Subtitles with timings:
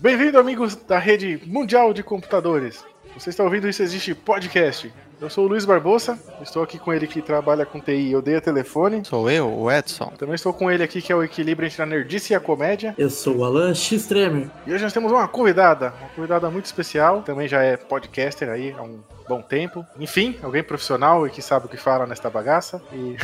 [0.00, 2.84] Bem-vindo, amigos da rede mundial de computadores.
[3.14, 4.92] Você está ouvindo Isso Existe Podcast.
[5.20, 8.40] Eu sou o Luiz Barbosa, estou aqui com ele que trabalha com TI e odeia
[8.40, 9.04] telefone.
[9.04, 10.12] Sou eu, o Edson.
[10.16, 12.94] Também estou com ele aqui que é o equilíbrio entre a nerdice e a comédia.
[12.96, 14.48] Eu sou o Alan X-Tremer.
[14.64, 18.72] E hoje nós temos uma convidada, uma convidada muito especial, também já é podcaster aí
[18.78, 19.84] há um bom tempo.
[19.98, 22.80] Enfim, alguém profissional e que sabe o que fala nesta bagaça.
[22.92, 23.16] E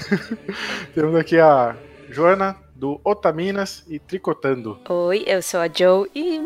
[0.92, 1.76] temos aqui a
[2.10, 4.78] Joana do Otaminas e Tricotando.
[4.88, 6.40] Oi, eu sou a Joe e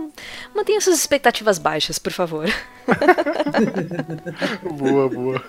[0.54, 2.46] mantenha suas expectativas baixas, por favor.
[4.76, 5.42] boa, boa.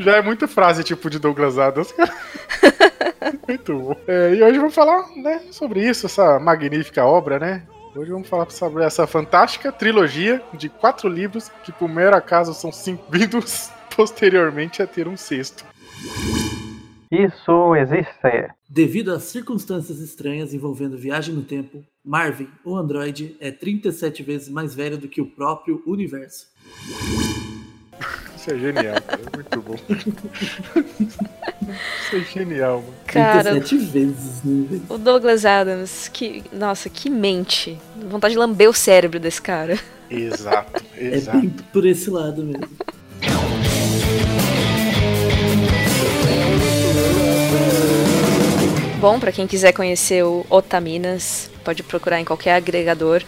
[0.00, 2.12] Já é muita frase tipo de Douglas Adams, cara.
[3.48, 3.96] Muito bom.
[4.06, 7.62] É, e hoje vamos falar né, sobre isso, essa magnífica obra, né?
[7.96, 12.72] Hoje vamos falar sobre essa fantástica trilogia de quatro livros que, por mero acaso, são
[12.72, 15.64] cinco vindos posteriormente a ter um sexto.
[17.14, 18.50] Isso existe.
[18.68, 24.74] Devido a circunstâncias estranhas envolvendo viagem no tempo, Marvin, o androide, é 37 vezes mais
[24.74, 26.48] velho do que o próprio universo.
[28.36, 29.22] Isso é genial, cara.
[29.22, 29.76] É muito bom.
[32.00, 32.94] Isso é genial, mano.
[33.06, 34.80] Cara, 37 vezes, né?
[34.88, 36.42] o Douglas Adams, que.
[36.52, 37.78] Nossa, que mente.
[38.10, 39.78] Vontade de lamber o cérebro desse cara.
[40.10, 41.38] Exato, É exato.
[41.38, 42.68] bem por esse lado mesmo.
[49.04, 53.22] Bom, pra quem quiser conhecer o Otaminas, pode procurar em qualquer agregador.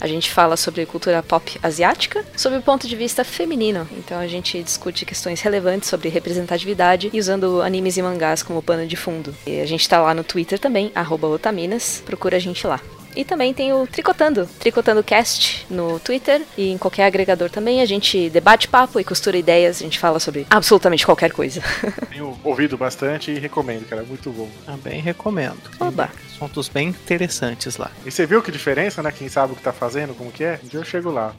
[0.00, 3.86] A gente fala sobre cultura pop asiática, sob o ponto de vista feminino.
[3.92, 8.86] Então a gente discute questões relevantes sobre representatividade e usando animes e mangás como pano
[8.86, 9.34] de fundo.
[9.46, 10.90] E a gente tá lá no Twitter também,
[11.22, 12.80] Otaminas, procura a gente lá.
[13.16, 17.80] E também tem o Tricotando, Tricotando Cast no Twitter e em qualquer agregador também.
[17.80, 21.62] A gente debate papo e costura ideias, a gente fala sobre absolutamente qualquer coisa.
[22.10, 24.02] Tenho ouvido bastante e recomendo, cara.
[24.02, 24.48] é Muito bom.
[24.64, 25.58] Também recomendo.
[25.80, 26.10] Oba!
[26.34, 27.90] Assuntos bem interessantes lá.
[28.04, 29.10] E você viu que diferença, né?
[29.10, 30.60] Quem sabe o que tá fazendo, como que é?
[30.62, 31.34] Um dia eu chego lá.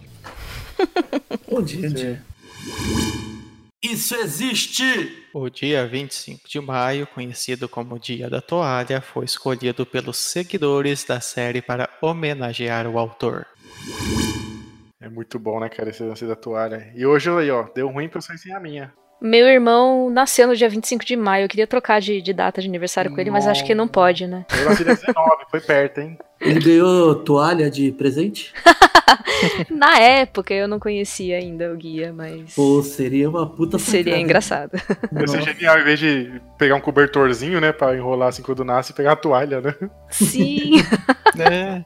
[1.50, 2.24] Bom dia, dia.
[3.82, 4.84] Isso existe!
[5.34, 11.22] O dia 25 de maio, conhecido como Dia da Toalha, foi escolhido pelos seguidores da
[11.22, 13.48] série para homenagear o autor.
[15.00, 16.92] É muito bom, né, cara, esse lance da toalha.
[16.94, 18.94] E hoje aí, ó, deu ruim pra eu sair sem a minha.
[19.22, 21.46] Meu irmão nasceu no dia 25 de maio.
[21.46, 24.26] Eu queria trocar de, de data de aniversário com ele, mas acho que não pode,
[24.28, 24.46] né?
[24.58, 26.18] Eu nasci dia 19, foi perto, hein?
[26.40, 28.54] Ele ganhou toalha de presente?
[29.70, 34.72] Na época eu não conhecia ainda o guia, mas Pô, seria uma puta seria engraçado.
[35.20, 38.94] Ia ser genial, em vez de pegar um cobertorzinho, né, pra enrolar assim quando nasce,
[38.94, 39.74] pegar a toalha, né?
[40.10, 40.82] Sim.
[41.38, 41.84] É,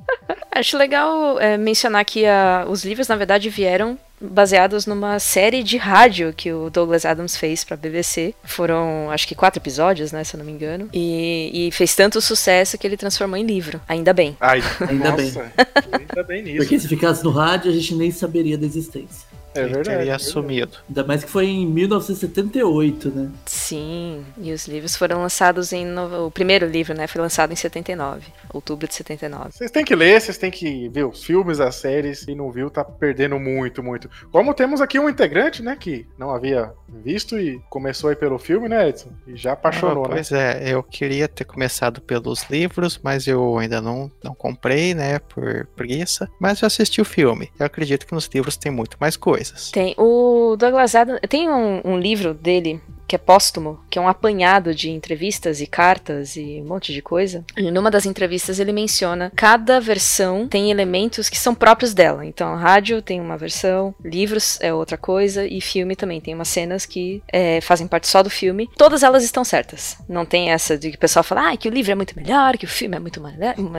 [0.51, 5.77] Acho legal é, mencionar que a- os livros, na verdade, vieram baseados numa série de
[5.77, 8.33] rádio que o Douglas Adams fez pra BBC.
[8.43, 10.89] Foram, acho que, quatro episódios, né, se eu não me engano.
[10.93, 13.81] E, e fez tanto sucesso que ele transformou em livro.
[13.87, 14.37] Ainda bem.
[14.39, 15.51] Ai, Ainda nossa,
[15.91, 16.57] ainda bem nisso.
[16.57, 19.32] Porque se ficasse no rádio, a gente nem saberia da existência.
[19.55, 19.97] É ele verdade.
[19.97, 20.77] teria é assumido.
[20.87, 23.31] Ainda mais que foi em 1978, né?
[23.45, 25.85] Sim, e os livros foram lançados em.
[25.85, 29.51] no- O primeiro livro, né, foi lançado em 79, outubro de 79.
[29.51, 32.25] Vocês têm que ler, vocês têm que ver os filmes, as séries.
[32.25, 34.09] Quem não viu tá perdendo muito, muito.
[34.31, 36.71] Como temos aqui um integrante, né, que não havia
[37.03, 39.09] visto e começou aí pelo filme, né, Edson?
[39.27, 40.13] E já apaixonou, Ah, né?
[40.15, 45.19] pois é, eu queria ter começado pelos livros, mas eu ainda não, não comprei, né,
[45.19, 46.29] por preguiça.
[46.39, 47.49] Mas eu assisti o filme.
[47.59, 49.15] Eu acredito que nos livros tem muito mais
[49.51, 49.71] coisas.
[49.71, 51.19] Tem o Douglas Adams.
[51.29, 52.81] Tem um, um livro dele
[53.13, 56.99] que é póstumo, que é um apanhado de entrevistas e cartas e um monte de
[56.99, 57.45] coisa.
[57.55, 62.25] E numa das entrevistas ele menciona cada versão tem elementos que são próprios dela.
[62.25, 66.87] Então, rádio tem uma versão, livros é outra coisa e filme também tem umas cenas
[66.87, 68.67] que é, fazem parte só do filme.
[68.75, 69.95] Todas elas estão certas.
[70.09, 72.57] Não tem essa de que o pessoal fala ah, que o livro é muito melhor,
[72.57, 73.35] que o filme é muito mais,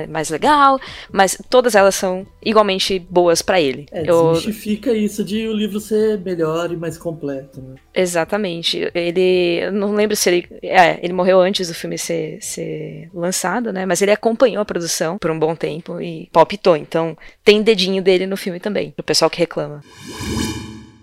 [0.09, 0.79] mais legal,
[1.11, 3.87] mas todas elas são igualmente boas pra ele.
[3.91, 7.75] É, Eu- desmistifica isso de o livro ser melhor e mais completo, né?
[7.93, 8.89] Exatamente.
[8.95, 9.24] Ele.
[9.73, 10.47] Não lembro se ele.
[10.63, 13.87] É, ele morreu antes do filme ser, ser lançado, né?
[13.87, 16.77] Mas ele acompanhou a produção por um bom tempo e palpitou.
[16.77, 19.83] Então tem dedinho dele no filme também, pro pessoal que reclama.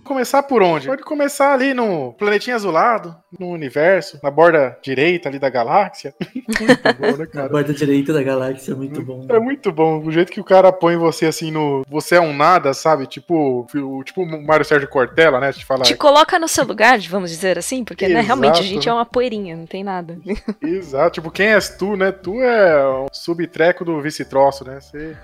[0.04, 0.88] Começar por onde?
[0.88, 6.14] Pode começar ali no planetinha azulado, no universo, na borda direita ali da galáxia.
[6.60, 7.50] muito bom, né, A cara?
[7.50, 9.26] borda direita da galáxia é muito bom.
[9.30, 11.84] É muito bom, o jeito que o cara põe você assim no.
[11.88, 13.06] Você é um nada, sabe?
[13.08, 15.54] Tipo, o- tipo o Mário Sérgio Cortella, né?
[15.54, 15.84] Te falar.
[15.84, 19.06] Te coloca no seu lugar, vamos dizer assim, porque né, realmente a gente é uma
[19.06, 20.18] poeirinha, não tem nada.
[20.62, 22.12] Exato, tipo, quem és tu, né?
[22.12, 24.80] Tu é um subtreco do vice-troço, né?
[24.82, 25.16] Você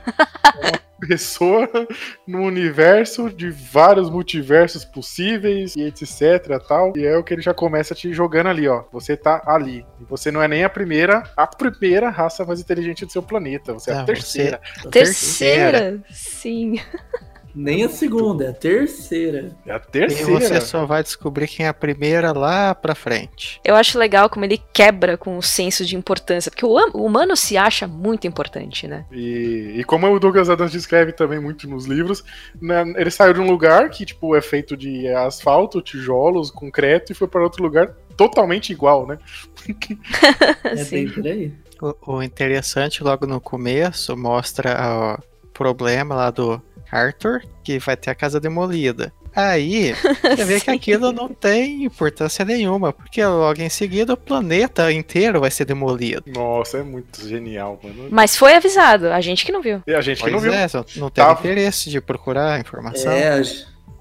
[0.64, 1.70] é pessoa
[2.28, 6.94] no universo de vários multiversos possíveis e etc tal.
[6.96, 8.84] E é o que ele já começa te jogando ali, ó.
[8.92, 9.86] Você tá ali.
[10.00, 13.74] E você não é nem a primeira, a primeira raça mais inteligente do seu planeta.
[13.74, 14.62] Você é a Não, terceira.
[14.92, 16.04] Terceira?
[16.10, 16.80] Sim.
[17.58, 19.56] Nem a segunda, é a terceira.
[19.66, 20.40] É a E terceira.
[20.40, 23.60] você só vai descobrir quem é a primeira lá pra frente.
[23.64, 27.06] Eu acho legal como ele quebra com o senso de importância, porque o, hum- o
[27.06, 29.06] humano se acha muito importante, né?
[29.12, 32.24] E, e como o Douglas Adams descreve também muito nos livros,
[32.62, 37.16] né, ele saiu de um lugar que tipo é feito de asfalto, tijolos, concreto e
[37.16, 39.18] foi para outro lugar totalmente igual, né?
[40.74, 40.90] É Sim.
[40.92, 41.52] bem por aí.
[41.82, 46.62] O, o interessante, logo no começo, mostra o problema lá do
[46.92, 49.12] Arthur, que vai ter a casa demolida.
[49.36, 49.94] Aí,
[50.36, 55.40] você vê que aquilo não tem importância nenhuma, porque logo em seguida o planeta inteiro
[55.42, 56.24] vai ser demolido.
[56.28, 58.08] Nossa, é muito genial, mano.
[58.10, 59.82] Mas foi avisado, a gente que não viu.
[59.86, 60.54] E a gente que não Pois viu.
[60.54, 63.12] é, não teve Tava- interesse de procurar informação.
[63.12, 63.42] É,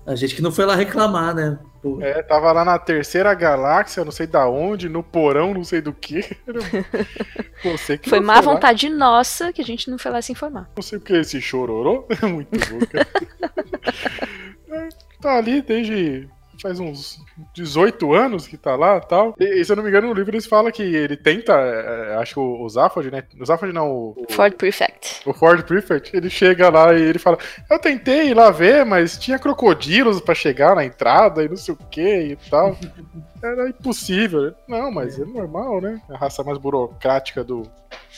[0.07, 1.59] a gente que não foi lá reclamar, né?
[2.01, 5.93] É, tava lá na terceira galáxia, não sei da onde, no porão, não sei do
[5.93, 6.21] que.
[7.65, 10.71] Você que Foi má vontade nossa que a gente não foi lá se informar.
[10.77, 12.07] Não sei porque esse chororô.
[12.23, 12.51] É muito
[12.89, 13.07] cara.
[14.69, 14.89] É,
[15.21, 16.29] tá ali desde
[16.61, 17.19] faz uns
[17.55, 19.35] 18 anos que tá lá e tal.
[19.39, 22.35] E, se eu não me engano, no livro eles falam que ele tenta, é, acho
[22.35, 23.23] que o, o Zaphod, né?
[23.41, 25.23] O Zaphod não, o, o- Ford Prefect.
[25.29, 27.39] o Ford Prefect, ele chega lá e ele fala:
[27.71, 31.75] Eu tentei ir lá ver, mas tinha crocodilos pra chegar na entrada e não sei
[31.75, 32.01] o que
[32.33, 32.77] e tal.
[33.43, 34.55] Era impossível.
[34.67, 36.01] Não, mas é normal, né?
[36.11, 37.63] A raça mais burocrática do,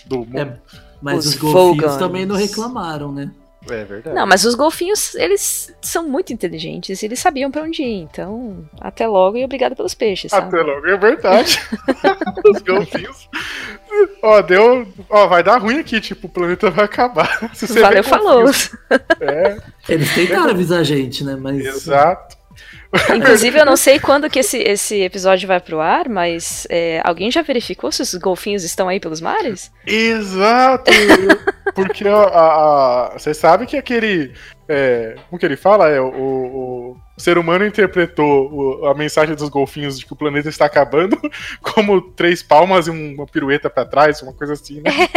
[0.06, 0.38] do mundo.
[0.38, 0.58] é,
[1.02, 3.30] mas Os os, golfinhos também não reclamaram, né?
[3.70, 4.16] É, verdade.
[4.16, 9.06] Não, mas os golfinhos, eles são muito inteligentes, eles sabiam pra onde ir, então até
[9.06, 10.48] logo e obrigado pelos peixes, sabe?
[10.48, 11.60] Até logo, é verdade.
[12.44, 13.28] Os golfinhos.
[14.22, 14.86] Ó, deu.
[15.08, 17.50] Ó, vai dar ruim aqui, tipo, o planeta vai acabar.
[17.54, 18.44] Se você Valeu, falou.
[19.20, 21.36] É, Eles tentaram avisar a gente, né?
[21.36, 22.36] Mas exato.
[23.14, 27.30] Inclusive, eu não sei quando que esse, esse episódio vai pro ar, mas é, alguém
[27.30, 29.70] já verificou se os golfinhos estão aí pelos mares?
[29.86, 30.90] Exato!
[31.86, 34.32] Porque a- você sabe que aquele.
[34.68, 35.88] é, como que ele fala?
[35.88, 38.50] É, o, o- o ser humano interpretou
[38.82, 41.18] o- a mensagem dos golfinhos de que o planeta está acabando
[41.60, 44.90] como três palmas e uma pirueta pra trás, uma coisa assim, né?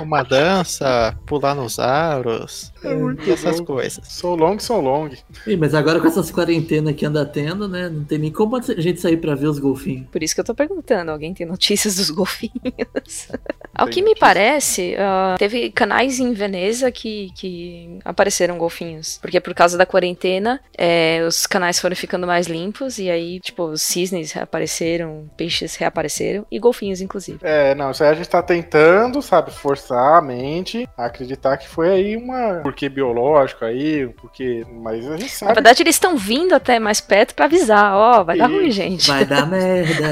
[0.00, 3.66] Uma, uma dança, pular nos aros, É muito e essas bom.
[3.66, 4.00] coisas.
[4.08, 5.10] So long, so long.
[5.46, 7.88] Ih, mas agora com essas quarentenas que anda tendo, né?
[7.88, 10.08] Não tem nem como a gente sair pra ver os golfinhos.
[10.10, 12.50] Por isso que eu tô perguntando, alguém tem notícias dos golfinhos?
[13.74, 19.18] Ao que me parece, ah, teve canais em Veneza que, que apareceram golfinhos.
[19.22, 23.64] Porque por causa da quarentena, é, os canais foram ficando mais limpos e aí, tipo,
[23.64, 27.38] os cisnes reapareceram, peixes reapareceram e golfinhos, inclusive.
[27.42, 31.68] É, não, isso aí a gente tá tentando, sabe, forçar a mente a acreditar que
[31.68, 32.60] foi aí uma.
[32.62, 34.64] Porquê biológico aí, porque.
[34.82, 35.54] Mas a gente Na sabe.
[35.54, 39.06] verdade, eles estão vindo até mais perto pra avisar, ó, vai dar Ih, ruim, gente.
[39.08, 40.10] Vai dar merda.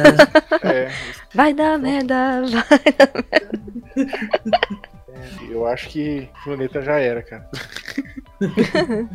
[0.63, 0.91] É,
[1.35, 2.81] Vai dar merda, vai.
[5.51, 7.49] eu acho que o planeta já era, cara.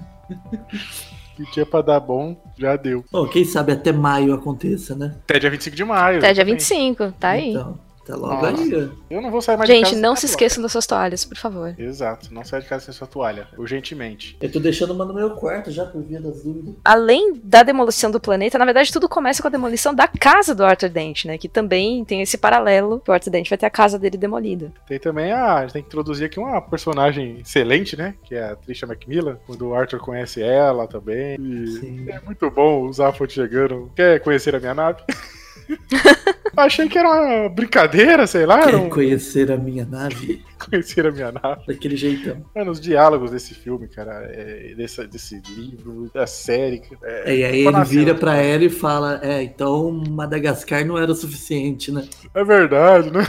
[1.36, 3.04] que tinha pra dar bom, já deu.
[3.12, 5.16] Bom, quem sabe até maio aconteça, né?
[5.24, 6.18] Até dia 25 de maio.
[6.18, 6.60] Até dia exatamente.
[6.60, 7.50] 25, tá aí.
[7.50, 8.64] Então, tá logo Nossa.
[8.64, 8.92] aí.
[9.10, 11.26] Eu não vou sair mais de Gente, casa não se a esqueçam das suas toalhas,
[11.26, 11.76] por favor.
[11.78, 14.38] Exato, não sai de casa sem sua toalha, urgentemente.
[14.42, 16.76] Eu tô deixando uma no meu quarto já por via das dúvidas.
[16.84, 20.64] Além da demolição do planeta, na verdade tudo começa com a demolição da casa do
[20.64, 21.38] Arthur Dent, né?
[21.38, 24.72] Que também tem esse paralelo, que o Arthur Dent vai ter a casa dele demolida.
[24.88, 25.54] Tem também a.
[25.54, 28.16] A gente tem que introduzir aqui uma personagem excelente, né?
[28.24, 31.38] Que é a Trisha Macmillan, quando o Arthur conhece ela também.
[31.39, 32.06] E Sim.
[32.10, 33.92] é muito bom o Zaphod chegando.
[33.96, 35.01] Quer conhecer a minha nave?
[36.55, 38.67] Achei que era uma brincadeira, sei lá.
[38.67, 38.89] Quer um...
[38.89, 40.43] conhecer a minha nave?
[40.63, 41.65] Conhecer a minha nave.
[41.67, 42.46] Daquele jeitão.
[42.55, 46.82] Mano, os diálogos desse filme, cara, é, desse, desse livro, da série.
[47.03, 51.12] É, É, e aí ele vira pra ela e fala: É, então Madagascar não era
[51.12, 52.08] o suficiente, né?
[52.34, 53.27] é verdade, né?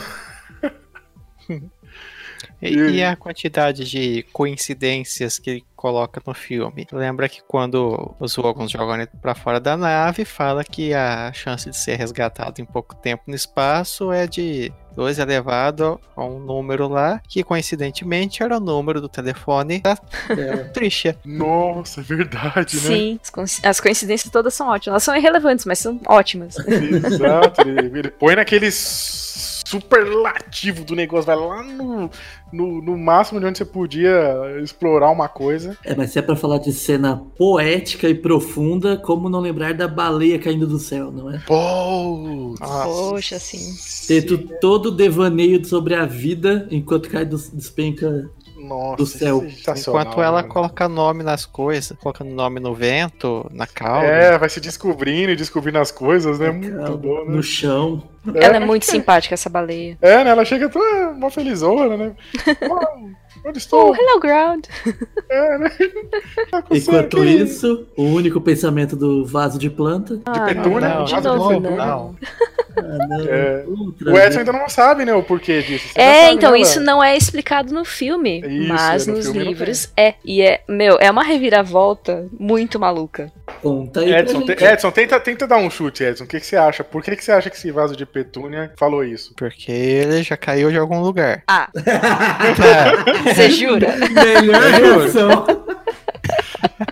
[2.62, 6.86] E, E- e a quantidade de coincidências que ele coloca no filme?
[6.90, 11.68] Lembra que quando os Vogons jogam ele pra fora da nave, fala que a chance
[11.68, 16.88] de ser resgatado em pouco tempo no espaço é de 2 elevado a um número
[16.88, 19.98] lá, que coincidentemente era o número do telefone da
[20.30, 21.18] É, Trisha.
[21.24, 22.82] Nossa, é verdade, né?
[22.82, 24.92] Sim, as coinci- as coincidências todas são ótimas.
[24.94, 26.56] Elas são irrelevantes, mas são ótimas.
[26.58, 28.70] Exato, ele, ele põe naquele
[29.80, 32.10] superlativo do negócio, vai lá no,
[32.52, 35.76] no, no máximo de onde você podia explorar uma coisa.
[35.84, 39.88] é, mas se é pra falar de cena poética e profunda, como não lembrar da
[39.88, 41.38] baleia caindo do céu, não é?
[41.46, 42.54] Pô!
[42.58, 43.74] Poxa, sim.
[44.06, 48.28] Ter tu- todo o devaneio sobre a vida enquanto cai dos, despenca
[48.64, 49.42] Nossa, do céu.
[49.46, 50.48] é sensacional, Enquanto ela mano.
[50.52, 54.06] coloca nome nas coisas, colocando nome no vento, na cauda.
[54.06, 56.50] É, vai se descobrindo e descobrindo as coisas, né?
[56.50, 57.36] Muito bom, né?
[57.36, 58.02] No chão.
[58.34, 59.98] Ela é muito simpática, essa baleia.
[60.00, 60.30] É, né?
[60.30, 62.12] Ela chega toda uma felizona, né?
[63.44, 63.94] Oh, onde Oh, estou?
[63.94, 64.64] hello, ground.
[65.28, 65.70] É, né?
[66.50, 67.36] Tá Enquanto aqui.
[67.42, 70.18] isso, o único pensamento do vaso de planta.
[70.24, 71.86] Ah, petúnia, não, não, de vaso de novo, petúnia.
[71.86, 72.16] não.
[72.76, 73.20] Ah, não.
[73.28, 73.64] É.
[73.66, 74.36] O Edson vez.
[74.38, 75.88] ainda não sabe, né, o porquê disso.
[75.88, 79.16] Você É, sabe, então né, isso não é explicado no filme, Isso, mas é, no
[79.16, 80.14] nos filme livros é.
[80.24, 83.30] E é, meu, é uma reviravolta muito maluca.
[83.62, 86.24] Conta aí pra Edson, te- Edson, tenta, tenta dar um chute, Edson.
[86.24, 86.82] O que, que você acha?
[86.82, 89.34] Por que, que você acha que esse vaso de petúnia falou isso?
[89.36, 91.42] Porque ele já caiu de algum lugar.
[91.46, 93.88] Ah, É, você jura?
[94.10, 95.63] Melhor reação.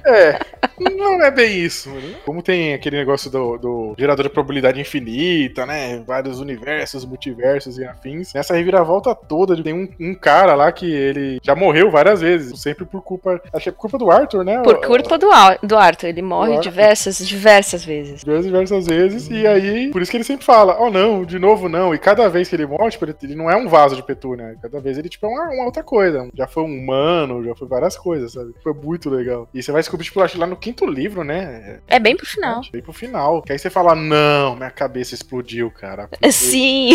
[0.05, 0.39] É,
[0.97, 1.91] não é bem isso.
[1.91, 2.15] né?
[2.25, 6.03] Como tem aquele negócio do, do gerador de probabilidade infinita, né?
[6.07, 8.33] Vários universos, multiversos e afins.
[8.35, 12.61] Nessa reviravolta toda, tem um, um cara lá que ele já morreu várias vezes.
[12.61, 13.41] Sempre por culpa.
[13.53, 14.63] Acho que é por culpa do Arthur, né?
[14.63, 15.29] Por culpa do,
[15.67, 16.63] do Arthur, ele morre Arthur.
[16.63, 18.21] diversas, diversas vezes.
[18.21, 21.69] Diversas, diversas vezes, e aí, por isso que ele sempre fala, oh não, de novo
[21.69, 24.03] não, e cada vez que ele morre, tipo, ele, ele não é um vaso de
[24.03, 27.55] petúnia, cada vez ele, tipo, é uma, uma outra coisa, já foi um humano, já
[27.55, 29.49] foi várias coisas, sabe, foi muito legal.
[29.53, 32.27] E você vai descobrir, tipo, acho que lá no quinto livro, né, É bem pro
[32.27, 32.61] final.
[32.73, 36.09] bem pro final, que aí você fala, não, minha cabeça explodiu, cara.
[36.09, 36.95] porque- Sim.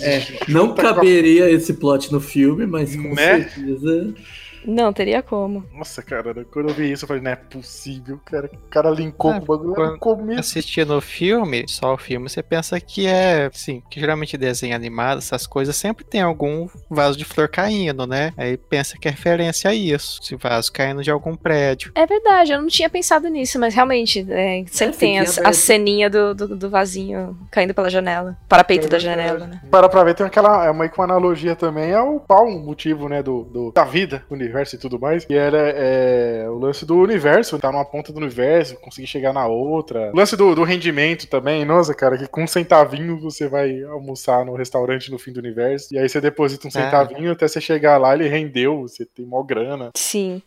[0.00, 3.42] É, não caberia esse plot no filme, mas com Né?
[3.48, 4.14] certeza.
[4.64, 5.64] Não, teria como.
[5.74, 8.50] Nossa, cara, quando eu vi isso, eu falei, não é possível, cara.
[8.52, 10.40] O cara linkou Ah, com o bagulho quando- no começo.
[10.40, 15.18] assistindo o filme, só o filme, você pensa que é, assim, que geralmente desenho animado,
[15.18, 18.32] essas coisas, sempre tem algum vaso de flor caindo, né?
[18.36, 20.20] Aí pensa que é referência a isso.
[20.22, 21.92] Esse vaso caindo de algum prédio.
[21.94, 25.52] É verdade, eu não tinha pensado nisso, mas realmente, é, sempre É, tem a, aberta.
[25.52, 28.36] ceninha do, do, do vasinho caindo pela janela.
[28.48, 29.60] Parapeito da janela, né?
[29.70, 30.66] Para pra ver, tem aquela.
[30.66, 33.22] É meio que uma analogia também ao pau, um motivo, né?
[33.22, 35.26] Do, do- da vida, universo e tudo mais.
[35.28, 39.46] E era é, o lance do universo, tá numa ponta do universo, conseguir chegar na
[39.46, 40.10] outra.
[40.12, 44.44] O lance do, do rendimento também, nossa, cara, que com um centavinho você vai almoçar
[44.44, 45.92] no restaurante no fim do universo.
[45.92, 46.72] E aí você deposita um É.
[46.72, 49.90] centavinho até você chegar lá, ele rendeu, você tem mó grana.
[49.96, 50.40] Sim.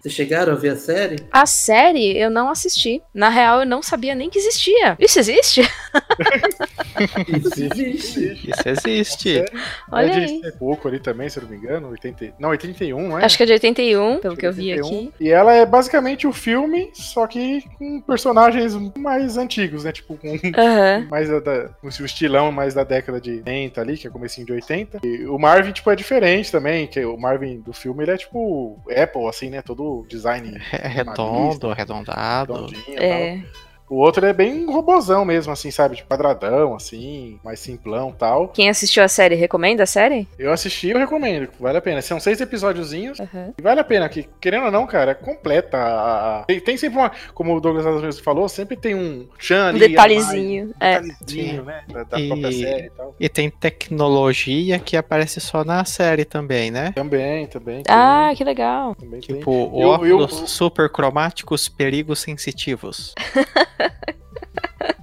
[0.00, 1.16] Vocês chegaram a ver a série?
[1.30, 3.02] A série eu não assisti.
[3.12, 4.96] Na real, eu não sabia nem que existia.
[4.98, 5.60] Isso existe?
[7.28, 8.50] Isso existe.
[8.50, 9.44] Isso existe.
[9.92, 10.52] Olha é de aí.
[10.58, 11.90] pouco ali também, se eu não me engano.
[11.90, 13.24] 80, não, 81, não é?
[13.26, 14.86] Acho que é de 81, pelo que eu vi 81.
[14.86, 15.12] aqui.
[15.20, 19.92] E ela é basicamente o filme, só que com personagens mais antigos, né?
[19.92, 21.08] Tipo, com Aham.
[21.10, 25.00] mais da, o estilão mais da década de 80 ali, que é comecinho de 80.
[25.04, 28.78] E o Marvin, tipo, é diferente também, que o Marvin do filme, ele é tipo
[28.90, 29.60] Apple, assim, né?
[29.60, 32.66] Todo design É redondo, arredondado.
[32.88, 33.38] É.
[33.38, 33.69] tal.
[33.90, 35.96] O outro é bem robozão mesmo, assim, sabe?
[35.96, 38.46] Tipo, quadradão, assim, mais simplão tal.
[38.48, 40.28] Quem assistiu a série, recomenda a série?
[40.38, 42.00] Eu assisti, eu recomendo, vale a pena.
[42.00, 43.52] São seis episódiozinhos, Aham.
[43.58, 45.76] E vale a pena, que, querendo ou não, cara, é completa.
[45.76, 49.72] a- Tem, tem sempre uma, como o Douglas Adams mesmo falou, sempre tem um chan
[49.74, 50.72] Um detalhezinho.
[50.78, 50.98] mais, É.
[51.00, 51.82] um detalhezinho, né?
[51.92, 53.14] Da, da E- própria série e tal.
[53.18, 56.92] E tem tecnologia que aparece só na série também, né?
[56.94, 57.82] Também, também.
[57.88, 58.94] Ah, que legal.
[58.94, 59.36] também tem.
[59.36, 63.14] Tipo, Eu- eu- óculos supercromáticos perigos sensitivos.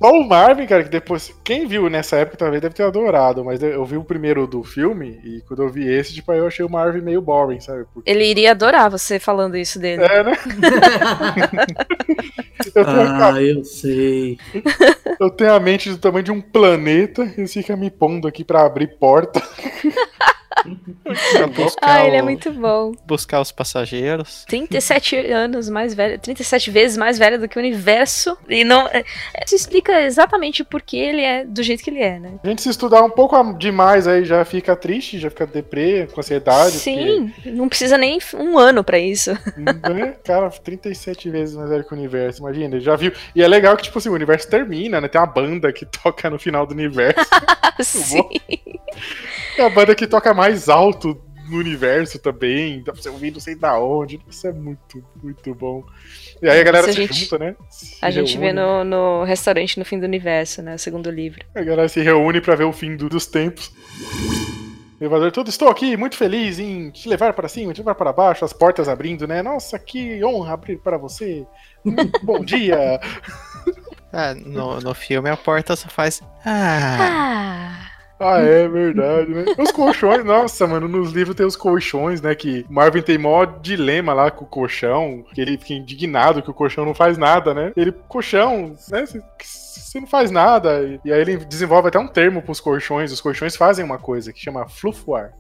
[0.02, 1.34] Só o Marvin, cara, que depois.
[1.44, 5.20] Quem viu nessa época talvez deve ter adorado, mas eu vi o primeiro do filme
[5.24, 7.86] e quando eu vi esse, tipo, aí eu achei o Marvin meio boring, sabe?
[7.94, 10.04] Porque, Ele iria adorar você falando isso dele.
[10.04, 10.34] é, né?
[12.76, 14.38] eu, a, ah, eu sei.
[15.20, 18.44] eu tenho a mente do tamanho de um planeta e você fica me pondo aqui
[18.44, 19.42] pra abrir porta.
[21.82, 22.92] Ah, ele é o- muito bom.
[23.06, 24.46] buscar os passageiros.
[24.48, 28.38] 37 anos mais velho, 37 vezes mais velho do que o universo.
[28.50, 28.88] E não.
[28.88, 29.04] é-
[29.46, 32.34] Isso explica exatamente por que ele é do jeito que ele é, né?
[32.44, 36.20] A gente se estudar um pouco demais aí já fica triste, já fica deprê, com
[36.20, 36.72] ansiedade.
[36.74, 39.32] Sim, não precisa nem um ano pra isso.
[39.84, 43.12] porque, cara, 37 vezes mais velho que o universo, imagina, ele já viu.
[43.36, 45.08] E é legal que, tipo assim, o universo termina, né?
[45.08, 47.18] Tem uma banda que toca no final do universo.
[47.82, 48.28] Sim.
[49.58, 52.84] É a banda que toca mais alto no universo também.
[52.84, 54.20] Dá pra você ouvir não sei da onde.
[54.30, 55.84] Isso é muito, muito bom.
[56.42, 57.56] E aí a galera Se a se gente- junta, né?
[57.70, 58.62] Se A gente vê reúne.
[58.62, 60.76] no, no restaurante no fim do universo, né?
[60.76, 61.44] O segundo livro.
[61.56, 63.72] A galera se reúne pra ver o fim do- dos tempos.
[65.00, 68.44] Elevador todo, estou aqui muito feliz em te levar para cima, te levar para baixo,
[68.44, 69.44] as portas abrindo, né?
[69.44, 71.46] Nossa, que honra abrir para você.
[71.86, 73.00] Muito bom dia.
[74.12, 76.22] Ah, no, no filme a porta só faz.
[76.44, 76.98] Ah.
[77.00, 77.92] Ah!
[78.20, 79.46] Ah, é verdade, né?
[79.58, 82.34] Os colchões, nossa, mano, nos livros tem os colchões, né?
[82.34, 86.54] Que Marvin tem mó dilema lá com o colchão, que ele fica indignado que o
[86.54, 87.72] colchão não faz nada, né?
[87.78, 89.06] Ele, colchão, né?
[89.08, 91.00] Você não faz nada.
[91.06, 93.12] E aí ele desenvolve até um termo pros colchões.
[93.12, 95.34] Os colchões fazem uma coisa que chama flufuar.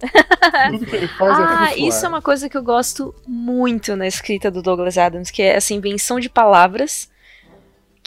[0.69, 1.79] Tudo que ele faz é ah, é flufuar.
[1.79, 5.55] isso é uma coisa que eu gosto muito na escrita do Douglas Adams, que é
[5.55, 7.09] essa invenção de palavras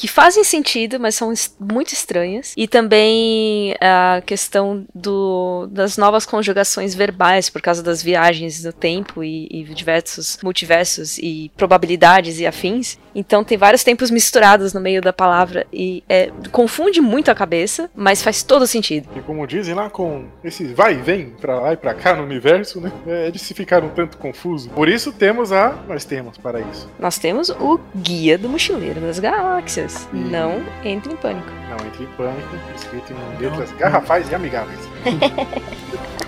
[0.01, 2.55] que fazem sentido, mas são muito estranhas.
[2.57, 9.23] E também a questão do, das novas conjugações verbais por causa das viagens no tempo
[9.23, 12.99] e, e diversos multiversos e probabilidades e afins.
[13.15, 17.91] Então tem vários tempos misturados no meio da palavra e é, confunde muito a cabeça,
[17.95, 19.07] mas faz todo sentido.
[19.15, 22.23] E como dizem lá com esse vai e vem pra lá e pra cá no
[22.23, 22.91] universo, né?
[23.07, 24.73] É, eles se ficaram um tanto confusos.
[24.73, 25.73] Por isso temos a.
[25.87, 26.89] Nós temos para isso.
[26.99, 29.90] Nós temos o Guia do Mochileiro das Galáxias.
[30.13, 30.17] E...
[30.17, 31.49] Não entre em pânico.
[31.69, 34.81] Não entre em pânico, escrito em letras garrafais e amigáveis.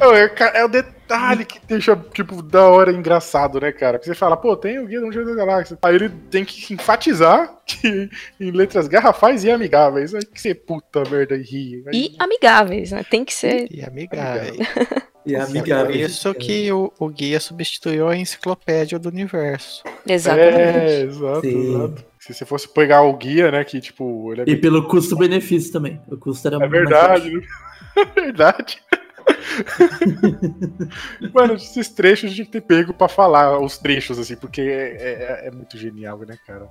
[0.00, 3.98] é, é o detalhe que deixa, tipo, da hora engraçado, né, cara?
[3.98, 5.78] Porque você fala, pô, tem o Guia do Mochileiro das Galáxias.
[5.82, 10.14] Aí ele tem que enfatizar que em letras garrafais e amigáveis.
[10.14, 11.84] Aí que você puta merda e ri.
[11.86, 11.94] Aí...
[11.94, 13.04] E amigáveis, né?
[13.08, 13.68] Tem que ser.
[13.70, 14.58] E amigáveis.
[15.26, 15.86] E amigáveis.
[15.86, 19.84] Por isso que o, o guia substituiu a enciclopédia do universo.
[20.06, 20.56] Exatamente.
[20.56, 22.04] É, exato, exato.
[22.20, 24.34] Se você fosse pegar o guia, né, que tipo.
[24.34, 26.00] É e pelo custo-benefício também.
[26.08, 27.32] O custo era É verdade.
[27.96, 28.80] É verdade.
[31.34, 35.48] Mano, esses trechos a gente tem pego pra falar os trechos, assim, porque é, é,
[35.48, 36.68] é muito genial, né, cara?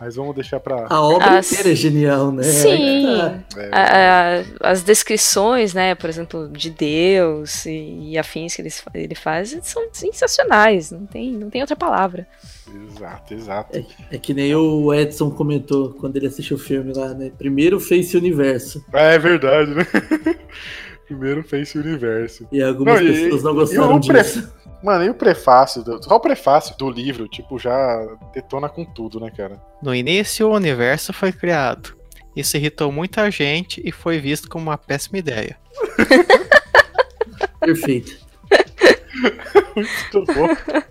[0.00, 0.86] Mas vamos deixar pra.
[0.88, 1.50] A obra as...
[1.50, 2.44] inteira é genial, né?
[2.44, 3.16] Sim.
[3.56, 3.68] É.
[3.72, 9.14] A, a, as descrições, né, por exemplo, de Deus e, e afins que ele, ele
[9.14, 10.92] faz são sensacionais.
[10.92, 12.26] Não tem, não tem outra palavra.
[12.90, 13.76] Exato, exato.
[13.76, 17.32] É, é, que nem o Edson comentou quando ele assistiu o filme lá, né?
[17.36, 18.84] Primeiro Face Universo.
[18.92, 19.86] É, é verdade, né?
[21.08, 22.46] Primeiro Face Universo.
[22.52, 24.42] E algumas não, pessoas e, não gostaram disso.
[24.42, 24.72] Pre...
[24.84, 25.82] Mano, e o prefácio?
[25.82, 26.02] Do...
[26.04, 29.58] Só o prefácio do livro, tipo, já detona com tudo, né, cara?
[29.82, 31.96] No início, o universo foi criado.
[32.36, 35.56] Isso irritou muita gente e foi visto como uma péssima ideia.
[37.58, 38.18] Perfeito.
[39.74, 40.82] muito bom.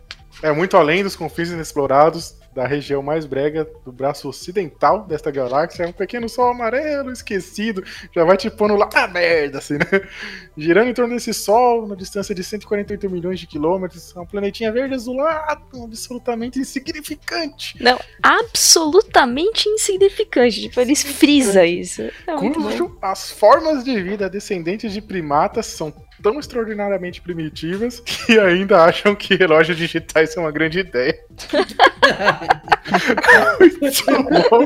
[0.48, 5.84] É muito além dos confins inexplorados da região mais brega do braço ocidental desta galáxia.
[5.84, 7.84] É um pequeno sol amarelo esquecido.
[8.16, 9.86] Já vai te pondo lá, ah, merda, assim, né?
[10.58, 14.16] Girando em torno desse sol, na distância de 148 milhões de quilômetros.
[14.16, 17.76] É um planetinha verde azulado, absolutamente insignificante.
[17.84, 20.62] Não, absolutamente insignificante.
[20.62, 22.04] Tipo, eles frisa isso.
[22.26, 28.84] É Cujo as formas de vida descendentes de primatas são tão extraordinariamente primitivas que ainda
[28.84, 31.18] acham que relógios digitais são uma grande ideia.
[33.60, 34.66] muito bom.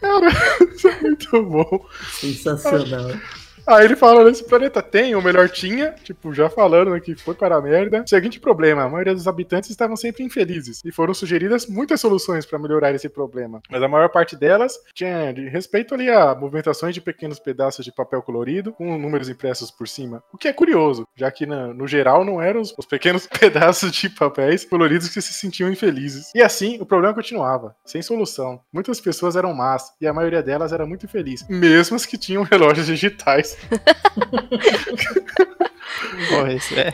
[0.00, 0.28] Cara,
[0.74, 1.86] isso é muito bom.
[2.12, 3.10] Sensacional.
[3.70, 7.54] Aí ele fala: nesse planeta tem, ou melhor tinha, tipo, já falando que foi para
[7.56, 8.02] a merda.
[8.04, 12.58] Seguinte problema: a maioria dos habitantes estavam sempre infelizes e foram sugeridas muitas soluções para
[12.58, 13.62] melhorar esse problema.
[13.70, 17.92] Mas a maior parte delas tinha de respeito ali a movimentações de pequenos pedaços de
[17.92, 20.20] papel colorido com números impressos por cima.
[20.32, 24.08] O que é curioso, já que no geral não eram os, os pequenos pedaços de
[24.08, 26.32] papéis coloridos que se sentiam infelizes.
[26.34, 28.60] E assim, o problema continuava, sem solução.
[28.72, 32.42] Muitas pessoas eram más e a maioria delas era muito infeliz, mesmo as que tinham
[32.50, 33.59] relógios digitais.
[36.30, 36.92] pois é.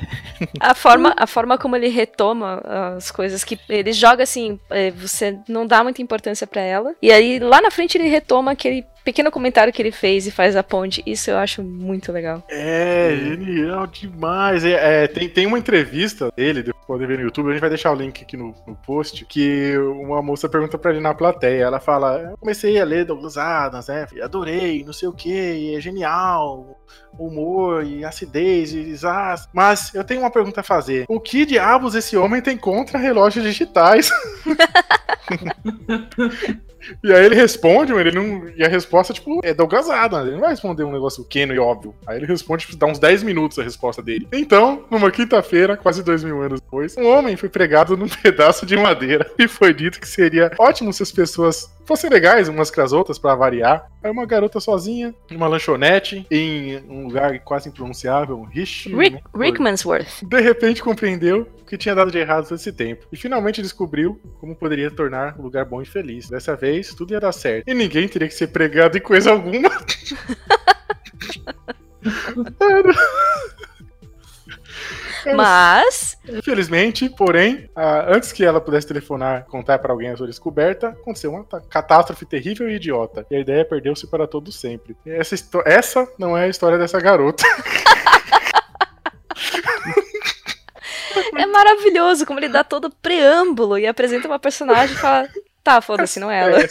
[0.60, 2.62] A forma, a forma como ele retoma
[2.96, 6.94] as coisas que ele joga assim, é, você não dá muita importância para ela.
[7.00, 10.56] E aí lá na frente ele retoma aquele pequeno comentário que ele fez e faz
[10.56, 11.00] a ponte.
[11.06, 12.42] Isso eu acho muito legal.
[12.50, 14.64] É, genial demais.
[14.64, 17.92] É, é, tem, tem uma entrevista dele, pode ver no YouTube, a gente vai deixar
[17.92, 21.62] o link aqui no, no post, que uma moça pergunta pra ele na plateia.
[21.62, 24.08] Ela fala: Eu comecei a ler Douglas Adams, né?
[24.20, 26.76] Adorei, não sei o que, é genial.
[27.16, 29.48] Humor e acidez e zaz.
[29.52, 31.04] Mas eu tenho uma pergunta a fazer.
[31.08, 34.10] O que diabos esse homem tem contra relógios digitais?
[37.02, 38.48] E aí ele responde, ele não.
[38.56, 40.26] E a resposta, tipo, é Douglas Adams.
[40.26, 41.94] Ele não vai responder um negócio pequeno e óbvio.
[42.06, 44.28] Aí ele responde, tipo, dá uns 10 minutos a resposta dele.
[44.32, 48.76] Então, numa quinta-feira, quase dois mil anos depois, um homem foi pregado num pedaço de
[48.76, 52.92] madeira e foi dito que seria ótimo se as pessoas fossem legais umas com as
[52.92, 53.88] outras para variar.
[54.02, 58.92] Aí uma garota sozinha, numa lanchonete, em um lugar quase impronunciável, um Rich.
[58.94, 60.24] Rick, Rickmansworth.
[60.24, 63.06] De repente compreendeu que tinha dado de errado todo esse tempo.
[63.12, 66.28] E finalmente descobriu como poderia tornar o lugar bom e feliz.
[66.28, 67.68] Dessa vez, tudo ia dar certo.
[67.68, 69.70] E ninguém teria que ser pregado em coisa alguma.
[75.34, 80.88] Mas, Infelizmente, porém, ah, antes que ela pudesse telefonar contar pra alguém a sua descoberta,
[80.88, 83.26] aconteceu uma catástrofe terrível e idiota.
[83.30, 84.96] E a ideia perdeu-se para todo sempre.
[85.06, 87.44] E Essa, essa não é a história dessa garota.
[91.36, 95.28] é maravilhoso como ele dá todo o preâmbulo e apresenta uma personagem e fala:
[95.62, 96.60] tá, foda-se, não é ela.
[96.60, 96.68] É, é.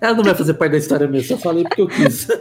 [0.00, 2.26] Ela não vai fazer parte da história mesmo, só falei porque eu quis.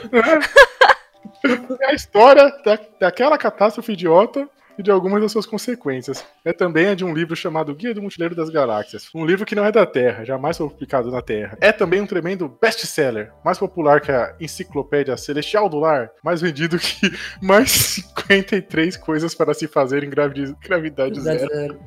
[1.81, 6.25] É a história da, daquela catástrofe idiota e de algumas das suas consequências.
[6.43, 9.09] É também a de um livro chamado Guia do Mochileiro das Galáxias.
[9.15, 11.57] Um livro que não é da Terra, jamais foi publicado na Terra.
[11.61, 16.77] É também um tremendo best-seller, mais popular que a Enciclopédia Celestial do Lar, mais vendido
[16.77, 17.09] que
[17.41, 21.79] mais 53 coisas para se fazer em gravi- gravidade zero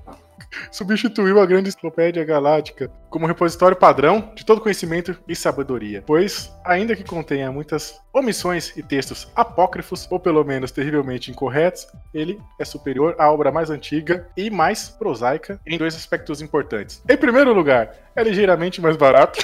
[0.71, 6.95] substituiu a grande enciclopédia galáctica como repositório padrão de todo conhecimento e sabedoria, pois, ainda
[6.95, 13.15] que contenha muitas omissões e textos apócrifos, ou pelo menos terrivelmente incorretos, ele é superior
[13.19, 17.03] à obra mais antiga e mais prosaica em dois aspectos importantes.
[17.09, 19.39] Em primeiro lugar, é ligeiramente mais barato.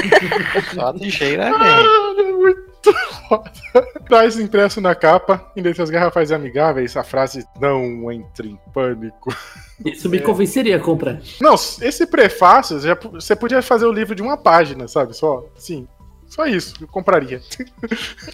[0.74, 1.88] Só ligeiramente.
[3.32, 3.86] É foda.
[4.08, 9.34] Traz impresso na capa, em letras garrafais amigáveis, a frase não entre em pânico.
[9.84, 11.20] Isso me convenceria a comprar.
[11.40, 15.14] Não, esse prefácio, já, você podia fazer o livro de uma página, sabe?
[15.14, 15.88] Só, sim.
[16.34, 17.40] Só isso, eu compraria.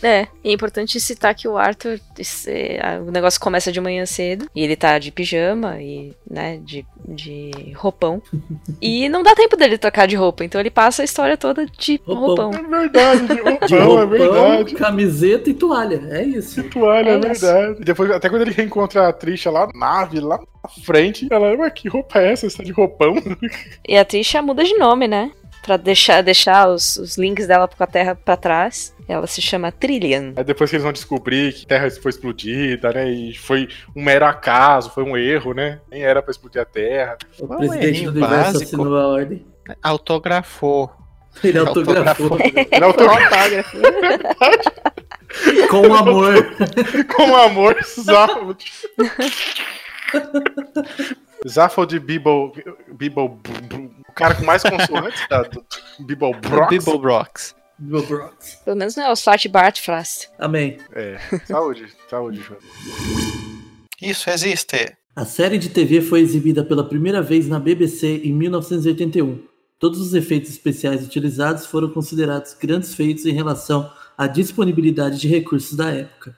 [0.02, 4.06] É, e é importante citar que o Arthur, esse- a- o negócio começa de manhã
[4.06, 8.22] cedo, e ele tá de pijama e, né, de, de roupão.
[8.80, 12.00] E não dá tempo dele trocar de roupa, então ele passa a história toda de
[12.06, 12.52] Roupão.
[12.52, 12.66] roupão.
[12.76, 14.74] É verdade, de roupão, De é roupão, verdade.
[14.74, 16.00] camiseta e toalha.
[16.10, 16.62] É isso.
[16.62, 17.80] De toalha, é, É verdade.
[17.80, 21.52] E depois, até quando ele reencontra a Trisha lá na nave, lá na frente, ela,
[21.56, 22.48] ué, que roupa é essa?
[22.48, 23.14] Você tá de roupão?
[23.88, 25.32] E a Trisha muda de nome, né?
[25.68, 28.94] Pra deixar, deixar os, os links dela com a Terra pra trás.
[29.06, 30.32] Ela se chama Trillian.
[30.34, 33.10] Aí depois que eles vão descobrir que a Terra foi explodida, né?
[33.10, 35.78] E foi um mero acaso, foi um erro, né?
[35.90, 37.18] Nem era pra explodir a Terra.
[37.38, 38.62] O presidente do universo básico.
[38.64, 39.44] assinou a ordem.
[39.82, 40.90] Autografou.
[41.44, 42.30] Ele Autografou.
[42.32, 42.66] autografou.
[42.72, 43.78] Ele Autógrafo.
[45.68, 46.32] Com amor.
[47.14, 48.64] Com amor, Zaphod.
[51.46, 52.52] Zaphod Bibble.
[52.90, 53.32] Bibble.
[54.08, 55.64] O cara com mais consoantes da, do
[56.00, 56.86] Bibble Brox.
[56.86, 57.58] Rocks.
[57.78, 58.58] Bill Brooks.
[58.64, 60.28] Pelo menos não é o Swat Bart Frost.
[60.38, 60.78] Amém.
[60.92, 62.58] É, saúde, saúde, João.
[64.02, 64.96] Isso existe.
[65.14, 69.44] A série de TV foi exibida pela primeira vez na BBC em 1981.
[69.78, 75.76] Todos os efeitos especiais utilizados foram considerados grandes feitos em relação à disponibilidade de recursos
[75.76, 76.34] da época.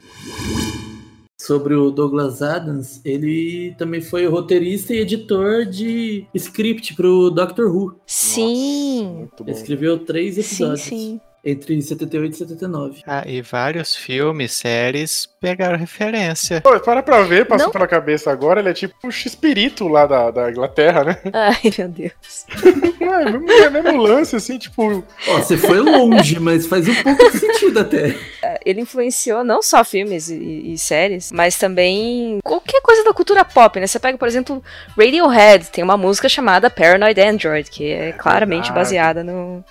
[1.50, 7.66] Sobre o Douglas Adams, ele também foi roteirista e editor de script para o Doctor
[7.74, 7.96] Who.
[8.06, 9.28] Sim.
[9.40, 11.20] Ele escreveu três Sim, episódios sim.
[11.44, 13.02] entre 78 e 79.
[13.04, 16.60] Ah, e vários filmes, séries pegaram referência.
[16.60, 17.72] Pô, para pra ver, passou Não.
[17.72, 21.18] pela cabeça agora, ele é tipo o X-Espírito lá da, da Inglaterra, né?
[21.34, 22.46] Ai, meu Deus.
[23.00, 25.02] É, mesmo, é mesmo lance, assim, tipo.
[25.28, 28.16] Ó, você foi longe, mas faz um pouco de sentido até.
[28.64, 33.78] Ele influenciou não só filmes e, e séries, mas também qualquer coisa da cultura pop,
[33.80, 33.86] né?
[33.86, 34.62] Você pega, por exemplo,
[34.96, 38.78] Radiohead, tem uma música chamada Paranoid Android, que é claramente verdade.
[38.78, 39.64] baseada no,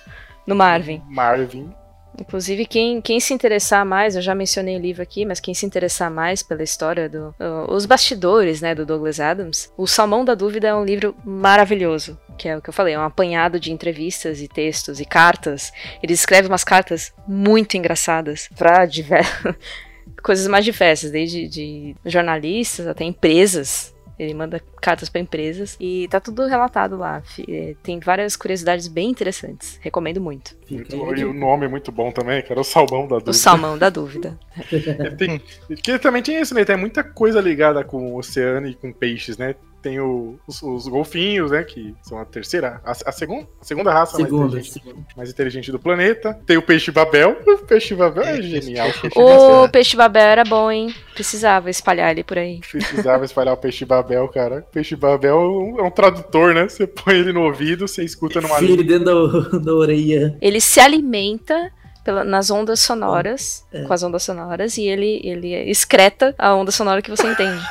[0.46, 1.02] no Marvin.
[1.08, 1.72] Marvin.
[2.18, 5.64] Inclusive, quem, quem se interessar mais, eu já mencionei o livro aqui, mas quem se
[5.64, 7.34] interessar mais pela história do.
[7.38, 12.18] uh, bastidores, né, do Douglas Adams, O Salmão da Dúvida é um livro maravilhoso.
[12.36, 15.72] Que é o que eu falei, é um apanhado de entrevistas e textos e cartas.
[16.02, 19.54] Ele escreve umas cartas muito engraçadas pra diversas.
[20.22, 23.94] coisas mais diversas, desde de jornalistas até empresas.
[24.20, 27.22] Ele manda cartas pra empresas e tá tudo relatado lá.
[27.48, 29.78] Eh, Tem várias curiosidades bem interessantes.
[29.80, 30.54] Recomendo muito.
[30.70, 33.32] Muito, e o nome é muito bom também, que era o Salmão da O Dúvida.
[33.32, 34.38] Salmão da Dúvida.
[35.16, 35.40] Tem,
[35.82, 36.64] que também tem isso, né?
[36.66, 39.54] Tem muita coisa ligada com o oceano e com peixes, né?
[39.82, 41.62] Tem o- os, os golfinhos, né?
[41.64, 45.06] Que são a terceira, a, a segunda, a segunda raça Segunda, mais, inteligente, segunda.
[45.16, 46.34] mais inteligente do planeta.
[46.46, 47.36] Tem o peixe Babel.
[47.46, 48.88] O peixe Babel é, É, genial.
[49.14, 50.92] O peixe babel era bom, hein?
[51.14, 52.60] Precisava espalhar ele por aí.
[52.60, 54.64] Precisava espalhar o peixe Babel, cara.
[54.68, 56.68] O peixe Babel é um, é um tradutor, né?
[56.68, 59.04] Você põe ele no ouvido, você escuta numa Filho dentro
[59.52, 60.36] da, da orelha.
[60.40, 61.70] Ele se alimenta
[62.04, 63.84] pela- nas ondas sonoras, É.
[63.84, 67.62] com as ondas sonoras, e ele, ele excreta a onda sonora que você entende.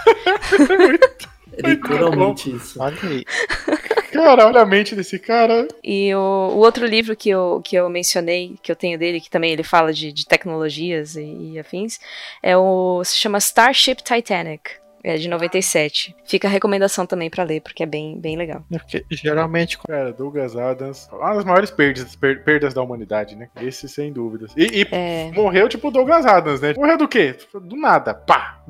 [0.51, 1.28] É
[1.67, 2.81] literalmente isso.
[2.81, 3.25] Olha aí.
[4.11, 5.67] Cara, olha a mente desse cara.
[5.83, 9.29] E o, o outro livro que eu, que eu mencionei, que eu tenho dele, que
[9.29, 11.99] também ele fala de, de tecnologias e, e afins,
[12.41, 13.03] é o.
[13.03, 14.71] se chama Starship Titanic.
[15.03, 16.15] É de 97.
[16.25, 18.63] Fica a recomendação também pra ler, porque é bem, bem legal.
[18.71, 23.47] É porque geralmente Cara, Douglas Adams, uma das maiores perdas, per- perdas da humanidade, né?
[23.61, 24.51] Esse sem dúvidas.
[24.57, 25.31] E, e É.
[25.33, 26.73] morreu tipo Douglas Adams, né?
[26.75, 27.35] Morreu do quê?
[27.53, 28.59] Do nada, pá!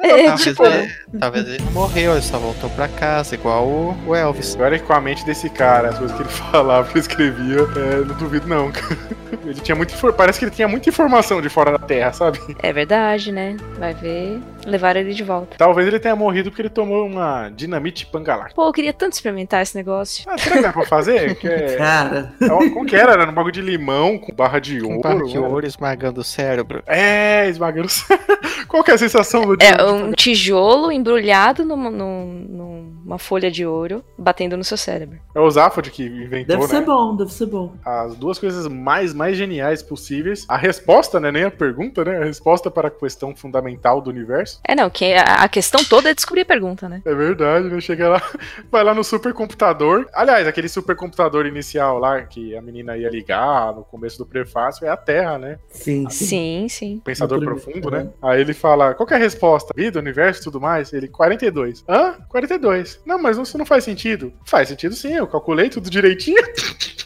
[0.00, 3.96] É, talvez, tipo, ele, talvez ele não morreu, ele só voltou pra casa, igual o,
[4.08, 4.54] o Elvis.
[4.54, 7.00] Agora é que com a mente desse cara, as coisas que ele falava, que ele
[7.00, 8.70] escrevia, é, não duvido não.
[8.72, 8.96] cara.
[9.44, 12.38] Ele tinha muito, parece que ele tinha muita informação de fora da Terra, sabe?
[12.62, 13.56] é verdade, né?
[13.78, 14.40] Vai ver.
[14.66, 15.56] Levaram ele de volta.
[15.56, 18.54] Talvez ele tenha morrido porque ele tomou uma dinamite pangaláctica.
[18.56, 20.24] Pô, eu queria tanto experimentar esse negócio.
[20.28, 21.36] Ah, será que dá pra fazer?
[21.38, 23.12] Que é, Cara, é uma- como que era?
[23.12, 25.00] Era um bagulho de limão com barra de ouro.
[25.00, 25.46] barro de né?
[25.46, 26.82] ouro esmagando o cérebro.
[26.86, 27.86] É, esmagando.
[27.86, 28.26] o cérebro.
[28.66, 33.64] Qual que é a sensação do É um tijolo embrulhado numa, num- numa folha de
[33.64, 35.18] ouro, batendo no seu cérebro.
[35.34, 36.86] É o Zaphod que inventou, deve ser né?
[36.86, 37.72] bom, deve ser bom.
[37.82, 40.44] As duas coisas mais, mais geniais possíveis.
[40.46, 41.32] A resposta, né?
[41.32, 42.18] Nem a pergunta, né?
[42.18, 44.60] A resposta para a questão fundamental do universo.
[44.62, 47.00] É, não, que a, questão toda é descobrir a pergunta, né?
[47.02, 47.80] É verdade, né?
[47.80, 48.22] Chega lá,
[48.70, 50.06] vai lá no supercomputador.
[50.12, 54.90] Aliás, aquele supercomputador inicial lá que a menina ia ligar no começo do prefácio é
[54.90, 55.58] a Terra, né?
[55.70, 56.26] Sim, sim.
[56.26, 57.02] Sim, sim.
[57.02, 58.04] Pensador primeiro, profundo, né?
[58.04, 58.10] né?
[58.20, 59.72] Aí ele fala: qual que é a resposta?
[59.74, 60.92] Vida, universo e tudo mais?
[60.92, 61.84] Ele, 42.
[61.88, 62.18] Hã?
[62.28, 62.97] 42.
[63.04, 64.32] Não, mas isso não faz sentido.
[64.44, 66.42] Faz sentido sim, eu calculei tudo direitinho.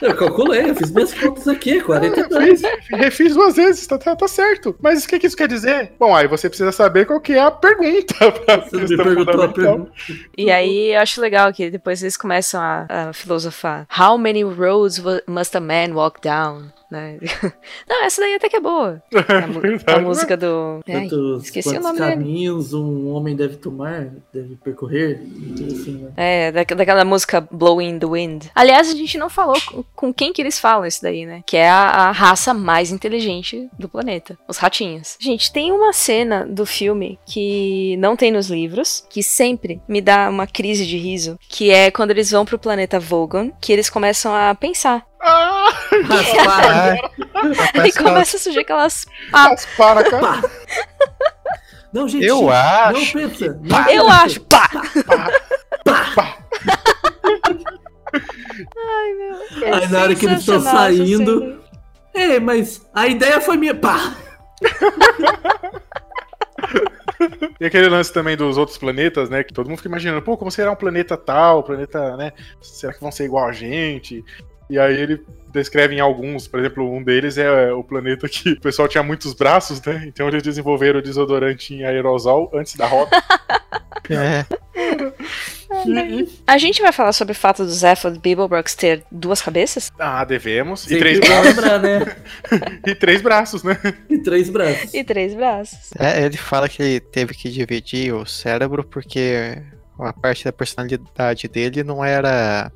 [0.00, 2.60] Eu calculei, eu fiz minhas contas aqui, Eu 42.
[2.60, 4.74] fiz, refiz duas vezes, tá, tá- tá certo.
[4.80, 5.92] Mas o que, que isso quer dizer?
[5.98, 8.14] Bom, aí você precisa saber qual que é a pergunta.
[8.44, 9.92] pra Você me perguntou a pergunta.
[10.36, 13.86] E aí eu acho legal que depois eles começam a, a filosofar.
[13.98, 16.64] How many roads must a man walk down?
[16.90, 17.16] Né?
[17.88, 19.02] Não, essa daí até que é boa.
[19.14, 20.80] A, mu- a verdade, música do.
[20.86, 21.08] Ai,
[21.40, 22.10] esqueci o nome dele.
[22.10, 25.18] caminhos um homem deve tomar, deve percorrer,
[25.56, 26.10] tudo assim, né?
[26.18, 28.44] É, da- daquela música Blowing the Wind.
[28.54, 29.56] Aliás, a gente não falou
[29.94, 31.42] com- quem que eles falam isso daí, né?
[31.46, 34.38] Que é a, a raça mais inteligente do planeta.
[34.48, 35.16] Os ratinhos.
[35.20, 40.28] Gente, tem uma cena do filme que não tem nos livros, que sempre me dá
[40.28, 44.34] uma crise de riso, que é quando eles vão pro planeta Vogon, que eles começam
[44.34, 45.04] a pensar.
[45.20, 45.70] Ah.
[47.84, 49.06] E começa a surgir aquelas.
[49.32, 50.42] Ah, mas para, cara.
[51.92, 52.24] Não, gente.
[52.24, 53.36] Eu não acho pensa.
[53.54, 54.40] que- Não eu acho.
[54.42, 54.68] Pá!
[55.84, 56.38] Pá.
[58.14, 59.66] Ai, meu.
[59.66, 61.60] É Aí na hora que eles estão saindo-.
[62.14, 63.74] É, mas a ideia foi minha.
[63.74, 64.14] Pá!
[67.60, 69.44] E aquele lance também dos outros planetas, né?
[69.44, 72.32] Que todo mundo fica imaginando, pô, como será um planeta tal, planeta, né?
[72.60, 74.24] Será que vão ser igual a gente?
[74.68, 78.60] E aí ele descreve em alguns, por exemplo, um deles é o planeta que o
[78.60, 80.04] pessoal tinha muitos braços, né?
[80.06, 83.22] Então eles desenvolveram o desodorante em aerosol antes da rota.
[84.10, 84.44] É,
[86.46, 89.90] A gente vai falar sobre o fato do Zephod Beeblebrox ter duas cabeças?
[89.98, 90.90] ah, devemos.
[90.90, 92.16] E três, braços, lembrar, né?
[92.86, 93.78] e três braços, né?
[94.08, 94.94] E três braços.
[94.94, 95.90] E três braços.
[95.98, 99.62] É, ele fala que ele teve que dividir o cérebro porque
[99.98, 102.72] uma parte da personalidade dele não era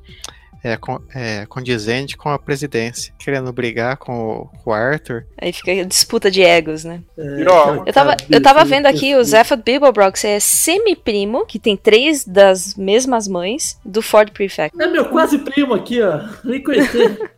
[0.67, 3.13] é, con- é, condizente com a presidência.
[3.17, 5.25] Querendo brigar com o, com o Arthur.
[5.41, 7.01] Aí fica a disputa de egos, né?
[7.17, 7.41] É,
[7.85, 9.29] Eu tava, eu tava vendo aqui, o pescoço.
[9.31, 14.79] Zephod Beeblebrox é semi-primo, que tem três das mesmas mães, do Ford Prefect.
[14.81, 16.21] É meu quase primo aqui, ó.
[16.43, 17.31] Nem conhecer.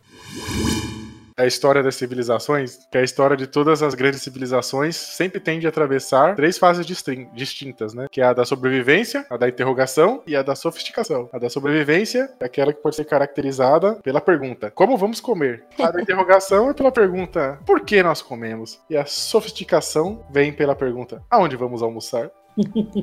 [1.40, 5.64] A história das civilizações, que é a história de todas as grandes civilizações, sempre tende
[5.64, 8.08] a atravessar três fases distin- distintas, né?
[8.10, 11.30] Que é a da sobrevivência, a da interrogação e a da sofisticação.
[11.32, 15.64] A da sobrevivência é aquela que pode ser caracterizada pela pergunta: como vamos comer?
[15.78, 18.78] A da interrogação é pela pergunta: por que nós comemos?
[18.90, 22.30] E a sofisticação vem pela pergunta: aonde vamos almoçar?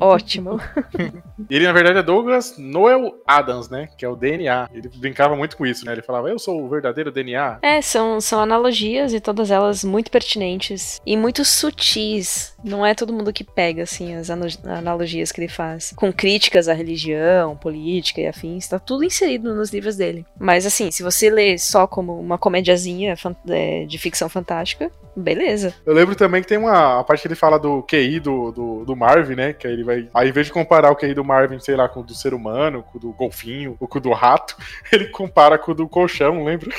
[0.00, 0.60] Ótimo.
[1.48, 3.88] Ele, na verdade, é Douglas Noel Adams, né?
[3.96, 4.68] Que é o DNA.
[4.72, 5.92] Ele brincava muito com isso, né?
[5.92, 7.58] Ele falava: eu sou o verdadeiro DNA.
[7.62, 12.56] É, são, são analogias e todas elas muito pertinentes e muito sutis.
[12.62, 15.92] Não é todo mundo que pega, assim, as analogias que ele faz.
[15.96, 20.24] Com críticas à religião, política e afins, tá tudo inserido nos livros dele.
[20.38, 23.14] Mas, assim, se você lê só como uma comediazinha
[23.48, 25.74] é, de ficção fantástica, beleza.
[25.84, 28.84] Eu lembro também que tem uma a parte que ele fala do QI do, do,
[28.84, 29.47] do Marvin, né?
[29.52, 30.08] Que aí ele vai.
[30.14, 32.34] Aí, em vez de comparar o QI do Marvin, sei lá, com o do ser
[32.34, 34.56] humano, com o do golfinho, ou com o do rato,
[34.92, 36.68] ele compara com o do colchão, lembra?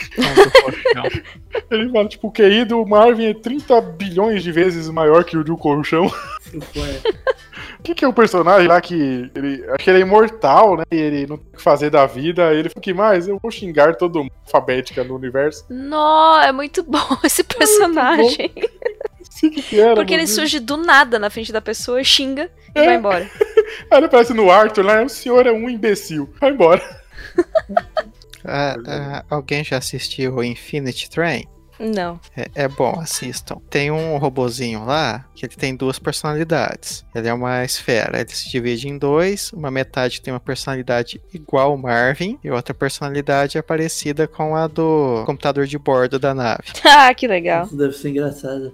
[1.70, 5.44] Ele fala, tipo, o QI do Marvin é 30 bilhões de vezes maior que o
[5.44, 6.12] do colchão.
[7.80, 9.32] O que, que é o personagem lá que.
[9.34, 10.84] Ele, acho que ele é imortal, né?
[10.92, 12.54] E ele não tem o que fazer da vida.
[12.54, 13.28] Ele fala, que mais?
[13.28, 15.66] Eu vou xingar todo mundo alfabética no universo.
[15.70, 18.52] Nó, é muito bom esse personagem.
[19.30, 20.36] Assim que que era, Porque ele Deus.
[20.36, 22.86] surge do nada na frente da pessoa, xinga e É.
[22.86, 23.30] vai embora.
[23.92, 26.28] Aí ele aparece no Arthur lá, o senhor é um imbecil.
[26.42, 26.82] Vai embora.
[28.46, 31.46] Ah, ah, alguém já assistiu o Infinity Train?
[31.80, 32.20] Não.
[32.36, 33.58] É, é bom, assistam.
[33.70, 37.06] Tem um robozinho lá que ele tem duas personalidades.
[37.16, 39.52] Ele é uma esfera, ele se divide em dois.
[39.54, 44.68] Uma metade tem uma personalidade igual ao Marvin e outra personalidade é parecida com a
[44.68, 46.64] do computador de bordo da nave.
[46.84, 47.66] ah, que legal.
[47.66, 48.74] Isso deve ser engraçado.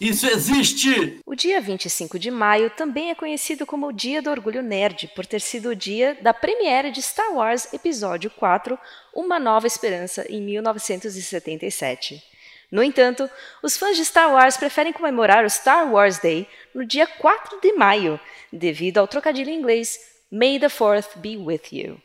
[0.00, 1.20] Isso existe!
[1.24, 5.24] O dia 25 de maio também é conhecido como o Dia do Orgulho Nerd, por
[5.24, 8.76] ter sido o dia da premiere de Star Wars Episódio 4,
[9.14, 12.20] Uma Nova Esperança, em 1977.
[12.72, 13.30] No entanto,
[13.62, 17.72] os fãs de Star Wars preferem comemorar o Star Wars Day no dia 4 de
[17.74, 18.18] maio,
[18.52, 22.00] devido ao trocadilho em inglês May the 4th be with you.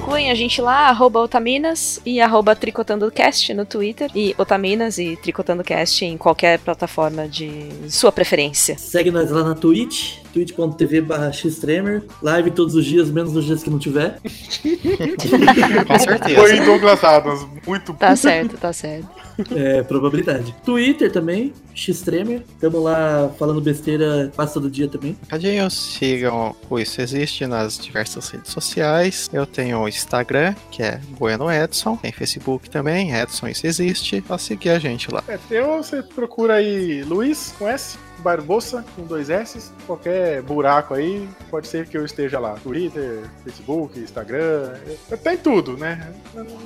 [0.00, 4.10] Procurem a gente lá, arroba Otaminas e arroba TricotandoCast no Twitter.
[4.14, 8.78] E Otaminas e TricotandoCast em qualquer plataforma de sua preferência.
[8.78, 12.02] Segue nós lá na Twitch, twitch.tv barra xtremer.
[12.22, 14.18] Live todos os dias, menos nos dias que não tiver.
[15.86, 16.40] Com certeza.
[16.40, 19.06] Foi Douglas Adams, muito Tá certo, tá certo.
[19.54, 20.54] É, probabilidade.
[20.64, 22.42] Twitter também, xtremer.
[22.60, 25.16] Tamo lá falando besteira quase todo dia também.
[25.28, 29.28] Cadinho, sigam o Isso Existe nas diversas redes sociais.
[29.32, 31.96] Eu tenho o Instagram, que é Bueno Edson.
[31.96, 34.22] Tem Facebook também, Edson Isso Existe.
[34.26, 35.22] Só seguir a gente lá.
[35.28, 41.28] É, eu, você procura aí Luiz com S, Barbosa com dois S, qualquer buraco aí,
[41.50, 42.54] pode ser que eu esteja lá.
[42.62, 44.74] Twitter, Facebook, Instagram,
[45.10, 46.12] é, tem tudo, né?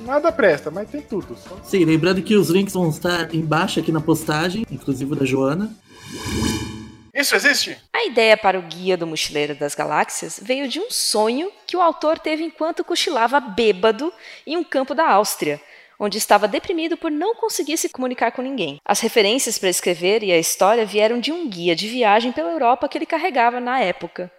[0.05, 1.35] Nada presta, mas tem tudo.
[1.37, 5.75] Só- Sim, lembrando que os links vão estar embaixo aqui na postagem, inclusive da Joana.
[7.13, 7.77] Isso existe?
[7.93, 11.81] A ideia para o Guia do Mochileiro das Galáxias veio de um sonho que o
[11.81, 14.11] autor teve enquanto cochilava bêbado
[14.45, 15.61] em um campo da Áustria,
[15.99, 18.79] onde estava deprimido por não conseguir se comunicar com ninguém.
[18.85, 22.87] As referências para escrever e a história vieram de um guia de viagem pela Europa
[22.87, 24.31] que ele carregava na época.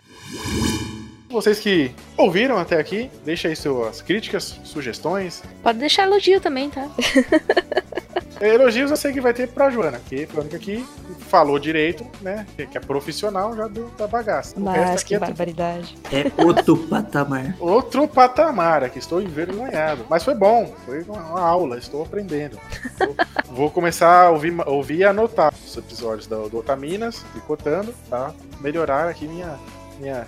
[1.28, 5.42] Vocês que ouviram até aqui, deixa aí suas críticas, sugestões.
[5.62, 6.88] Pode deixar elogio também, tá?
[8.40, 10.84] Elogios eu sei que vai ter pra Joana, que foi a única que
[11.28, 12.46] falou direito, né?
[12.56, 14.54] Que é profissional já do, da bagaça.
[14.58, 15.96] Mas que é barbaridade.
[16.12, 17.54] É outro patamar.
[17.60, 20.04] outro patamar, aqui estou envergonhado.
[20.08, 22.58] Mas foi bom, foi uma, uma aula, estou aprendendo.
[22.98, 23.16] Vou,
[23.56, 28.34] vou começar a ouvir, ouvir e anotar os episódios do, do Otaminas, picotando, tá?
[28.60, 29.58] Melhorar aqui minha.
[29.98, 30.26] minha...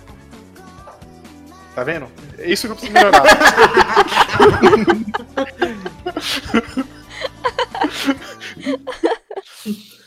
[1.75, 2.07] Tá vendo?
[2.37, 3.23] É isso que eu preciso melhorar.
[7.19, 8.15] 哈哈哈哈
[8.63, 9.98] 哈哈